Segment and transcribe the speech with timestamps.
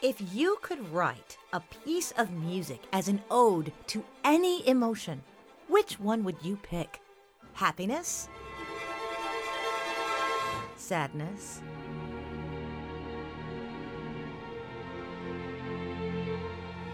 [0.00, 5.22] If you could write a piece of music as an ode to any emotion,
[5.66, 7.00] which one would you pick?
[7.54, 8.28] Happiness?
[10.76, 11.62] Sadness?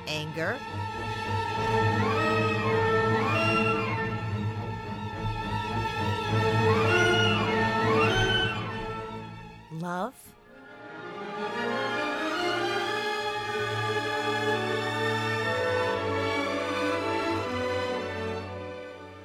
[0.09, 0.57] Anger?
[9.73, 10.14] Love?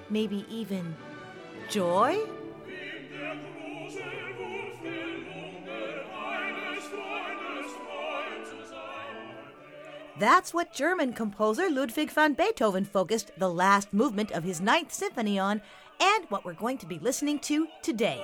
[0.10, 0.96] Maybe even
[1.70, 2.18] joy?
[10.20, 15.40] That's what German composer Ludwig van Beethoven focused the last movement of his Ninth Symphony
[15.40, 15.62] on,
[16.02, 18.20] and what we're going to be listening to today.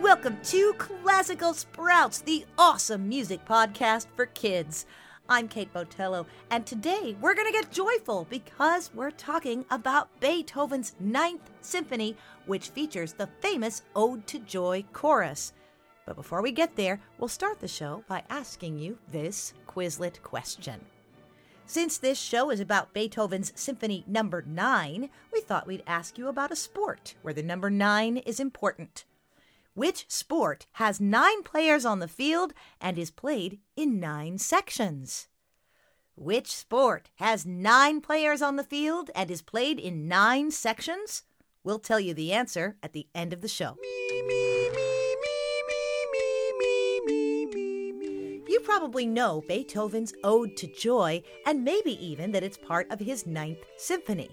[0.00, 4.86] Welcome to Classical Sprouts, the awesome music podcast for kids.
[5.28, 10.94] I'm Kate Botello, and today we're going to get joyful because we're talking about Beethoven's
[10.98, 15.52] Ninth Symphony, which features the famous Ode to Joy chorus.
[16.08, 20.80] But before we get there, we'll start the show by asking you this Quizlet question.
[21.66, 26.50] Since this show is about Beethoven's Symphony Number 9, we thought we'd ask you about
[26.50, 29.04] a sport where the number 9 is important.
[29.74, 35.28] Which sport has nine players on the field and is played in nine sections?
[36.16, 41.24] Which sport has nine players on the field and is played in nine sections?
[41.62, 43.76] We'll tell you the answer at the end of the show.
[43.82, 44.97] You
[48.68, 53.64] probably know Beethoven's Ode to Joy and maybe even that it's part of his Ninth
[53.78, 54.28] Symphony.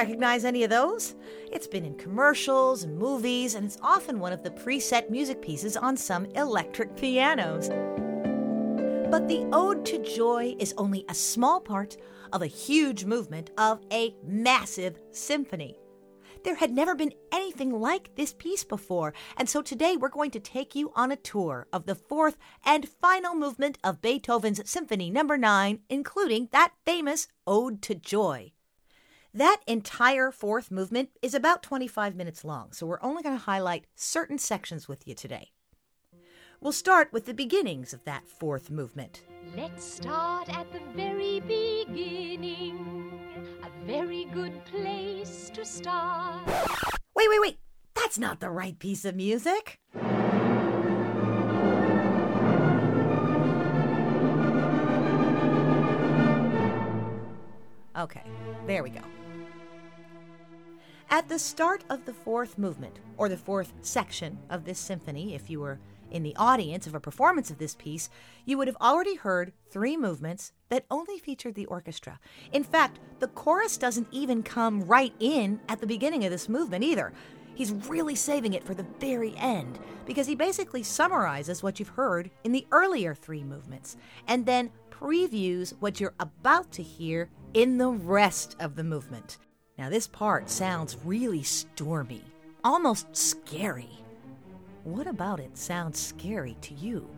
[0.00, 1.14] Recognize any of those?
[1.52, 5.76] It's been in commercials and movies, and it's often one of the preset music pieces
[5.76, 7.68] on some electric pianos.
[9.10, 11.98] But the Ode to Joy is only a small part
[12.32, 15.76] of a huge movement of a massive symphony.
[16.44, 20.40] There had never been anything like this piece before, and so today we're going to
[20.40, 25.36] take you on a tour of the fourth and final movement of Beethoven's Symphony Number
[25.36, 25.48] no.
[25.48, 28.52] 9, including that famous Ode to Joy.
[29.32, 33.84] That entire fourth movement is about 25 minutes long, so we're only going to highlight
[33.94, 35.52] certain sections with you today.
[36.60, 39.22] We'll start with the beginnings of that fourth movement.
[39.56, 43.12] Let's start at the very beginning.
[43.62, 46.44] A very good place to start.
[47.14, 47.58] Wait, wait, wait!
[47.94, 49.78] That's not the right piece of music!
[57.96, 58.22] Okay,
[58.66, 59.02] there we go.
[61.12, 65.50] At the start of the fourth movement, or the fourth section of this symphony, if
[65.50, 68.08] you were in the audience of a performance of this piece,
[68.44, 72.20] you would have already heard three movements that only featured the orchestra.
[72.52, 76.84] In fact, the chorus doesn't even come right in at the beginning of this movement
[76.84, 77.12] either.
[77.56, 82.30] He's really saving it for the very end because he basically summarizes what you've heard
[82.44, 83.96] in the earlier three movements
[84.28, 89.38] and then previews what you're about to hear in the rest of the movement.
[89.80, 92.22] Now, this part sounds really stormy,
[92.62, 93.88] almost scary.
[94.84, 97.08] What about it sounds scary to you?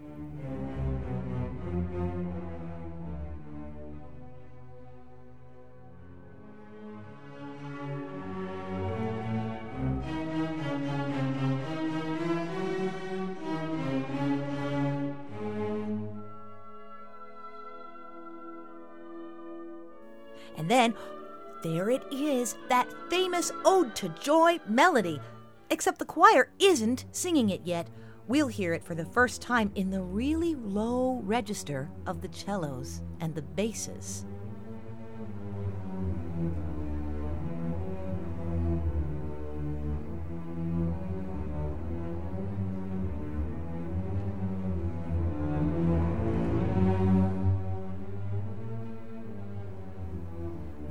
[20.56, 20.94] And then
[21.62, 25.20] There it is, that famous Ode to Joy melody.
[25.70, 27.88] Except the choir isn't singing it yet.
[28.26, 33.00] We'll hear it for the first time in the really low register of the cellos
[33.20, 34.26] and the basses.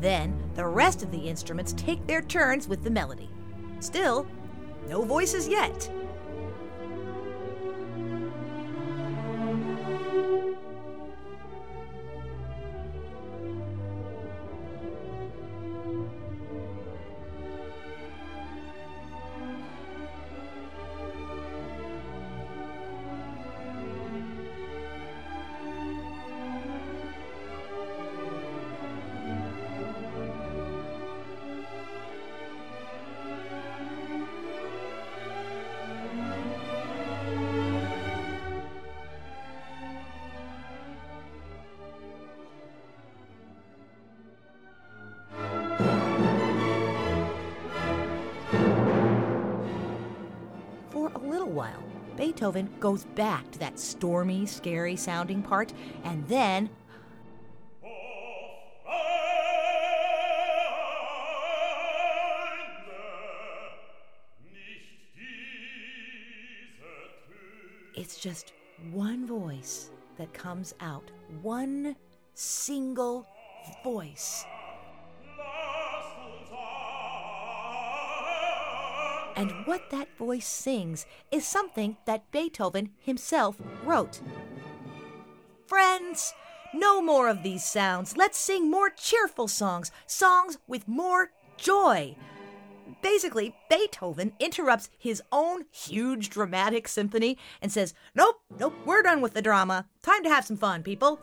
[0.02, 3.30] Then the rest of the instruments take their turns with the melody.
[3.80, 4.28] Still,
[4.90, 5.90] no voices yet.
[52.42, 55.74] Beethoven goes back to that stormy, scary sounding part,
[56.04, 56.72] and then
[67.96, 68.54] it's just
[68.92, 71.12] one voice that comes out.
[71.44, 71.96] One
[72.34, 73.28] single
[73.84, 74.46] voice.
[79.36, 84.22] And what that voice sings is something that Beethoven himself wrote.
[85.68, 86.34] Friends,
[86.74, 88.18] no more of these sounds.
[88.18, 92.16] Let's sing more cheerful songs, songs with more joy.
[93.02, 99.34] Basically, Beethoven interrupts his own huge dramatic symphony and says, Nope, nope, we're done with
[99.34, 99.88] the drama.
[100.02, 101.20] Time to have some fun, people.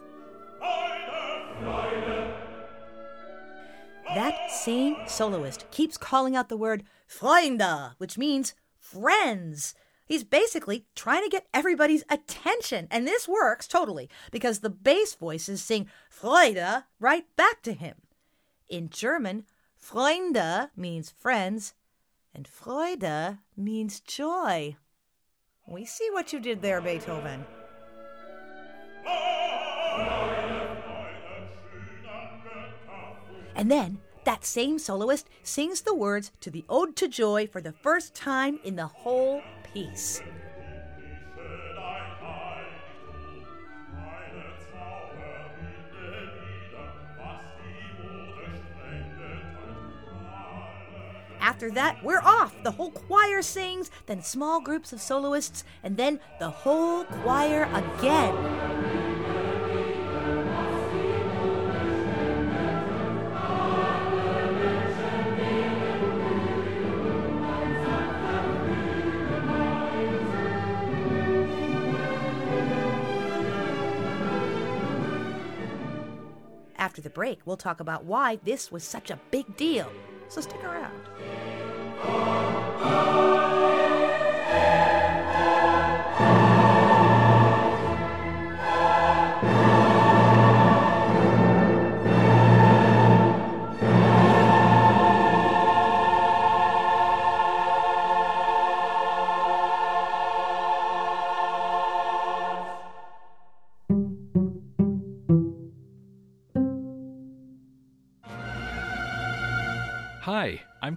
[4.19, 9.77] That same soloist keeps calling out the word Freunde, which means friends.
[10.07, 15.63] He's basically trying to get everybody's attention, and this works totally because the bass voices
[15.63, 17.95] sing Freude right back to him.
[18.69, 19.45] In German,
[19.81, 21.75] Freunde means friends,
[22.35, 24.75] and Freude means joy.
[25.65, 27.45] We see what you did there, Beethoven.
[33.55, 33.99] And then
[34.29, 38.61] that same soloist sings the words to the Ode to Joy for the first time
[38.63, 39.41] in the whole
[39.73, 40.21] piece.
[51.41, 52.55] After that, we're off.
[52.63, 58.78] The whole choir sings, then small groups of soloists, and then the whole choir again.
[76.89, 79.93] After the break, we'll talk about why this was such a big deal.
[80.29, 80.95] So stick around.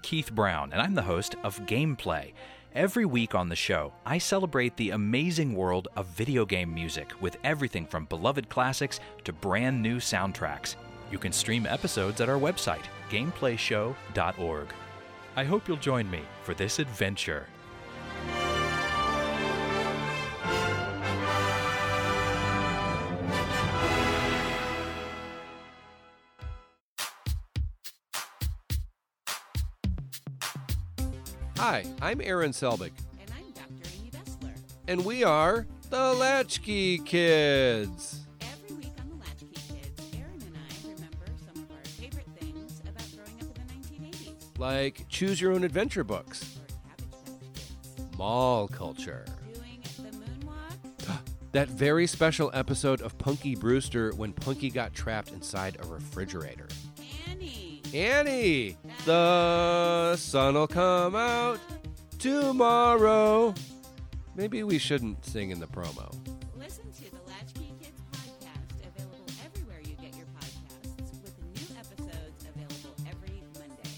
[0.02, 2.34] Keith Brown, and I'm the host of Gameplay.
[2.74, 7.38] Every week on the show, I celebrate the amazing world of video game music with
[7.44, 10.76] everything from beloved classics to brand new soundtracks.
[11.12, 14.68] You can stream episodes at our website, gameplayshow.org.
[15.36, 17.48] I hope you'll join me for this adventure.
[31.62, 32.92] Hi, I'm Aaron Selbig,
[33.22, 33.92] And I'm Dr.
[34.00, 34.54] Amy Bessler.
[34.88, 38.22] and we are the Latchkey Kids.
[38.42, 42.82] Every week on the Latchkey Kids, Aaron and I remember some of our favorite things
[42.82, 44.60] about growing up in the 1980s.
[44.60, 47.56] Like choose your own adventure books, Or Cabbage Patch
[47.96, 48.18] Kids.
[48.18, 51.20] mall culture, Doing the moonwalk.
[51.52, 56.68] that very special episode of Punky Brewster when Punky got trapped inside a refrigerator,
[57.30, 57.82] Annie.
[57.94, 61.60] Annie, the sun'll come out
[62.20, 63.54] tomorrow.
[64.36, 66.14] Maybe we shouldn't sing in the promo.
[66.58, 72.46] Listen to the Latchkey Kids podcast, available everywhere you get your podcasts, with new episodes
[72.56, 73.90] available every Monday.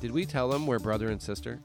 [0.00, 1.60] Did we tell them we're brother and sister?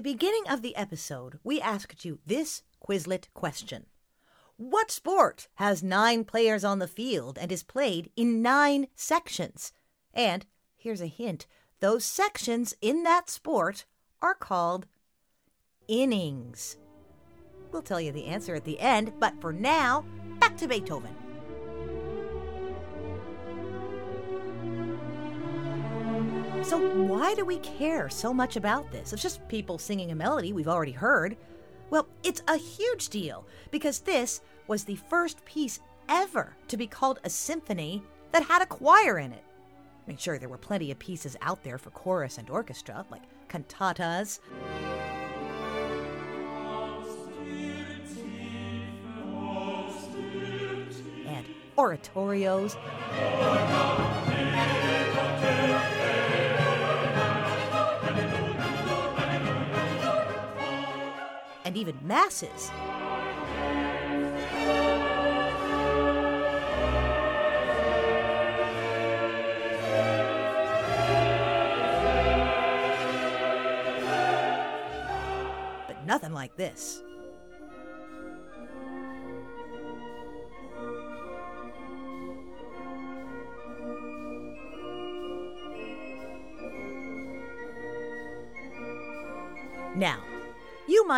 [0.00, 3.84] The beginning of the episode, we asked you this Quizlet question
[4.56, 9.74] What sport has nine players on the field and is played in nine sections?
[10.14, 11.46] And here's a hint
[11.80, 13.84] those sections in that sport
[14.22, 14.86] are called
[15.86, 16.78] innings.
[17.70, 20.06] We'll tell you the answer at the end, but for now,
[20.40, 21.14] back to Beethoven.
[26.70, 29.12] So, why do we care so much about this?
[29.12, 31.36] It's just people singing a melody we've already heard.
[31.90, 37.18] Well, it's a huge deal because this was the first piece ever to be called
[37.24, 39.42] a symphony that had a choir in it.
[40.06, 43.22] I mean, sure, there were plenty of pieces out there for chorus and orchestra, like
[43.48, 44.38] cantatas.
[51.26, 51.46] And
[51.76, 52.76] oratorios.
[61.70, 62.72] And even masses.
[75.86, 77.04] But nothing like this.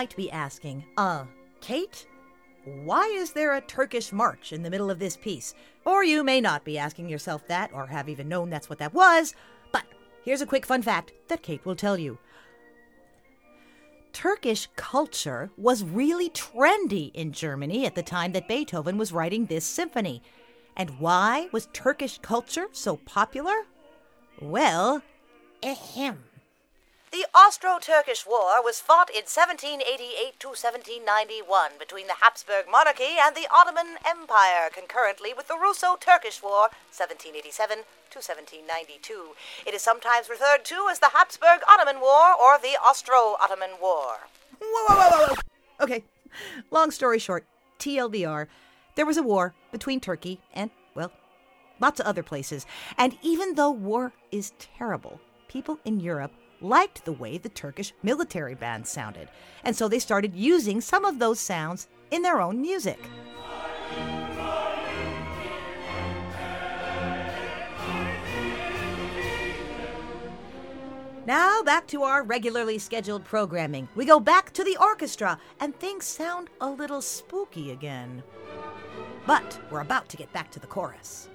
[0.02, 1.24] Might be asking, uh,
[1.60, 2.08] Kate?
[2.64, 5.54] Why is there a Turkish march in the middle of this piece?
[5.84, 8.94] Or you may not be asking yourself that, or have even known that's what that
[8.94, 9.32] was.
[9.70, 9.84] But
[10.24, 12.18] here's a quick fun fact that Kate will tell you.
[14.12, 19.64] Turkish culture was really trendy in Germany at the time that Beethoven was writing this
[19.64, 20.20] symphony.
[20.76, 23.54] And why was Turkish culture so popular?
[24.40, 25.00] Well,
[25.62, 26.24] ahem.
[27.12, 33.36] The Austro Turkish War was fought in 1788 to 1791 between the Habsburg monarchy and
[33.36, 39.36] the Ottoman Empire, concurrently with the Russo Turkish War, 1787 to 1792.
[39.66, 44.32] It is sometimes referred to as the Habsburg Ottoman War or the Austro Ottoman War.
[44.58, 45.84] Whoa, whoa, whoa, whoa.
[45.84, 46.04] Okay,
[46.70, 47.44] long story short,
[47.78, 48.46] TLDR,
[48.94, 51.12] there was a war between Turkey and, well,
[51.78, 52.64] lots of other places.
[52.96, 58.54] And even though war is terrible, people in Europe liked the way the Turkish military
[58.54, 59.28] band sounded,
[59.64, 62.98] and so they started using some of those sounds in their own music.
[71.24, 73.88] Now, back to our regularly scheduled programming.
[73.94, 78.24] We go back to the orchestra, and things sound a little spooky again.
[79.24, 81.28] But we're about to get back to the chorus.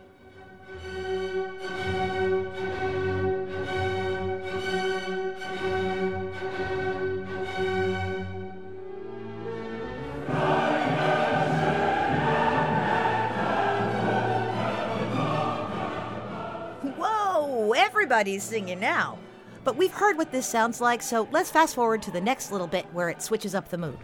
[18.07, 19.19] Everybody's singing now.
[19.65, 22.65] But we've heard what this sounds like, so let's fast forward to the next little
[22.67, 23.97] bit where it switches up the mood.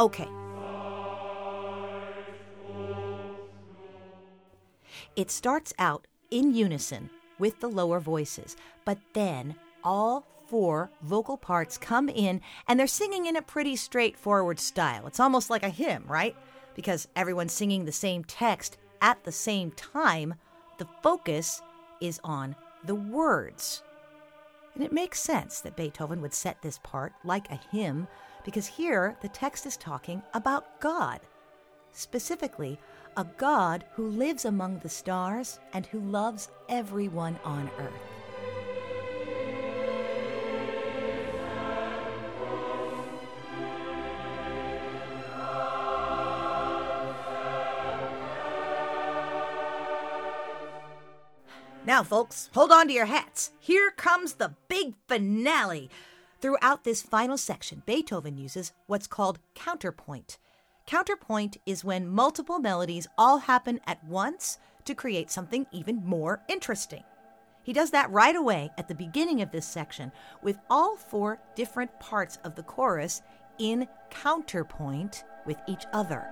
[0.00, 0.26] Okay.
[5.14, 9.54] It starts out in unison with the lower voices, but then
[9.84, 15.06] all four vocal parts come in and they're singing in a pretty straightforward style.
[15.06, 16.34] It's almost like a hymn, right?
[16.74, 18.76] Because everyone's singing the same text
[19.06, 20.34] at the same time,
[20.78, 21.62] the focus
[22.00, 23.84] is on the words.
[24.74, 28.08] And it makes sense that Beethoven would set this part like a hymn
[28.44, 31.20] because here the text is talking about God.
[31.92, 32.80] Specifically,
[33.16, 38.15] a God who lives among the stars and who loves everyone on earth.
[51.96, 53.52] Now, folks, hold on to your hats.
[53.58, 55.88] Here comes the big finale.
[56.42, 60.36] Throughout this final section, Beethoven uses what's called counterpoint.
[60.86, 67.02] Counterpoint is when multiple melodies all happen at once to create something even more interesting.
[67.62, 70.12] He does that right away at the beginning of this section
[70.42, 73.22] with all four different parts of the chorus
[73.58, 76.28] in counterpoint with each other.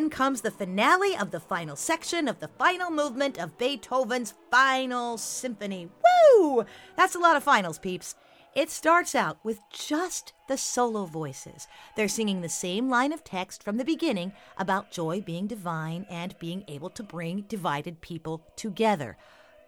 [0.00, 5.18] Then comes the finale of the final section of the final movement of Beethoven's Final
[5.18, 5.90] Symphony.
[6.38, 6.64] Woo!
[6.96, 8.14] That's a lot of finals, peeps.
[8.54, 11.68] It starts out with just the solo voices.
[11.96, 16.34] They're singing the same line of text from the beginning about joy being divine and
[16.38, 19.18] being able to bring divided people together.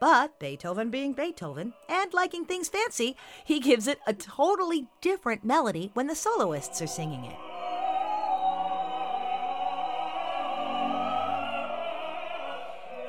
[0.00, 5.90] But Beethoven being Beethoven and liking things fancy, he gives it a totally different melody
[5.92, 7.51] when the soloists are singing it.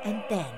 [0.03, 0.53] And then,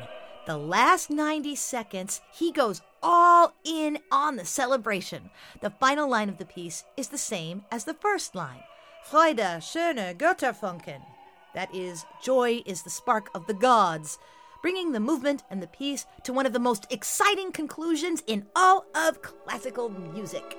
[0.46, 5.30] the last 90 seconds, he goes all in on the celebration.
[5.62, 8.64] The final line of the piece is the same as the first line
[9.04, 11.02] Freude, schöne Götterfunken.
[11.54, 14.18] That is, joy is the spark of the gods,
[14.64, 18.86] bringing the movement and the piece to one of the most exciting conclusions in all
[18.96, 20.58] of classical music.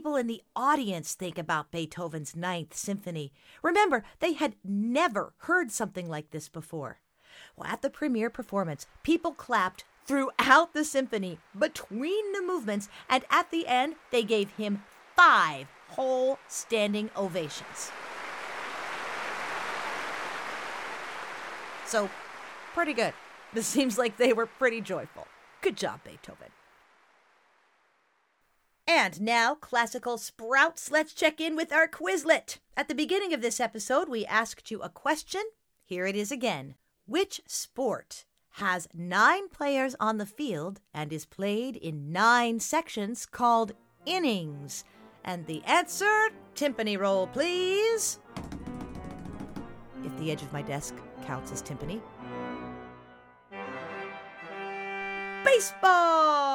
[0.00, 3.34] People in the audience think about Beethoven's Ninth Symphony?
[3.62, 7.00] Remember, they had never heard something like this before.
[7.54, 13.50] Well, at the premiere performance, people clapped throughout the symphony, between the movements, and at
[13.50, 14.82] the end, they gave him
[15.14, 17.92] five whole standing ovations.
[21.84, 22.08] So,
[22.72, 23.12] pretty good.
[23.52, 25.26] This seems like they were pretty joyful.
[25.60, 26.48] Good job, Beethoven.
[28.92, 32.58] And now, classical sprouts, let's check in with our Quizlet.
[32.76, 35.42] At the beginning of this episode, we asked you a question.
[35.84, 36.74] Here it is again.
[37.06, 38.24] Which sport
[38.54, 43.74] has nine players on the field and is played in nine sections called
[44.06, 44.82] innings?
[45.24, 48.18] And the answer, timpani roll, please.
[50.04, 52.00] If the edge of my desk counts as timpani.
[55.44, 56.49] Baseball!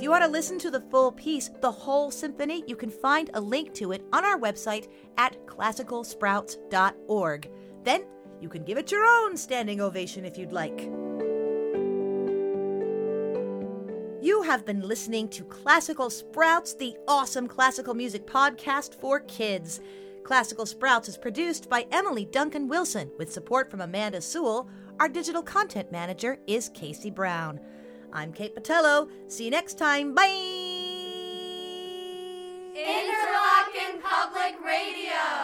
[0.00, 3.28] If you want to listen to the full piece, the whole symphony, you can find
[3.34, 7.50] a link to it on our website at classicalsprouts.org.
[7.84, 8.04] Then
[8.40, 10.80] you can give it your own standing ovation if you'd like.
[14.22, 19.82] You have been listening to Classical Sprouts, the awesome classical music podcast for kids.
[20.24, 24.66] Classical Sprouts is produced by Emily Duncan Wilson with support from Amanda Sewell.
[24.98, 27.60] Our digital content manager is Casey Brown.
[28.12, 29.08] I'm Kate Botello.
[29.28, 30.14] See you next time.
[30.14, 30.26] Bye.
[32.76, 35.39] Interlochen Public Radio.